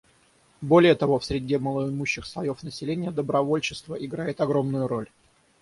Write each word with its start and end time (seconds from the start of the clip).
Более 0.61 0.95
того, 0.95 1.19
в 1.19 1.25
среде 1.25 1.59
малоимущих 1.59 2.25
слоев 2.25 2.63
населения 2.63 3.11
добровольчество 3.11 3.93
играет 3.93 4.41
огромную 4.41 4.87
роль. 4.87 5.07